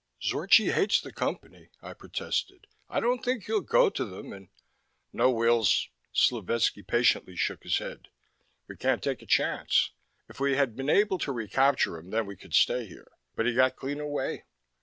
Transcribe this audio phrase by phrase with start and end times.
[0.19, 2.65] "Zorchi hates the Company," I protested.
[2.89, 4.49] "I don't think he'll go to them and"
[5.13, 8.07] "No, Wills." Slovetski patiently shook his head.
[8.67, 9.91] "We can't take a chance.
[10.27, 13.11] If we had been able to recapture him, then we could stay here.
[13.35, 14.45] But he got clean away."